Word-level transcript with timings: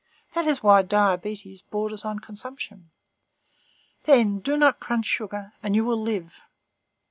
That 0.33 0.47
is 0.47 0.63
why 0.63 0.81
diabetes 0.81 1.61
borders 1.61 2.03
on 2.05 2.17
consumption. 2.17 2.89
Then, 4.05 4.39
do 4.39 4.57
not 4.57 4.79
crunch 4.79 5.05
sugar, 5.05 5.53
and 5.61 5.75
you 5.75 5.85
will 5.85 6.01
live. 6.01 6.33